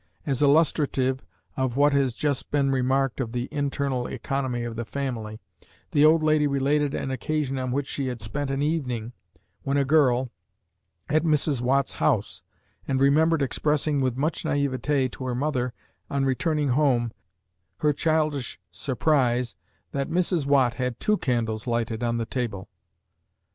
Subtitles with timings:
[0.25, 1.23] As illustrative
[1.55, 5.39] of what has just been remarked of the internal economy of the family,
[5.91, 9.13] the old lady related an occasion on which she had spent an evening,
[9.61, 10.31] when a girl,
[11.07, 11.61] at Mrs.
[11.61, 12.41] Watt's house,
[12.87, 15.71] and remembered expressing with much naïveté to her mother,
[16.09, 17.11] on returning home,
[17.81, 19.55] her childish surprise
[19.91, 20.47] that "Mrs.
[20.47, 22.69] Watt had two candles lighted on the table!"